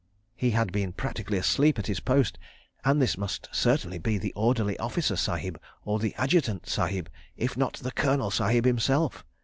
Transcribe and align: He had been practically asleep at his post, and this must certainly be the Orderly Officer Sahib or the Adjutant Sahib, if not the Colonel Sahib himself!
He 0.35 0.49
had 0.49 0.71
been 0.71 0.93
practically 0.93 1.37
asleep 1.37 1.77
at 1.77 1.85
his 1.85 1.99
post, 1.99 2.39
and 2.83 2.99
this 2.99 3.19
must 3.19 3.47
certainly 3.51 3.99
be 3.99 4.17
the 4.17 4.33
Orderly 4.35 4.75
Officer 4.79 5.15
Sahib 5.15 5.61
or 5.85 5.99
the 5.99 6.15
Adjutant 6.15 6.67
Sahib, 6.67 7.07
if 7.37 7.55
not 7.55 7.73
the 7.75 7.91
Colonel 7.91 8.31
Sahib 8.31 8.65
himself! 8.65 9.23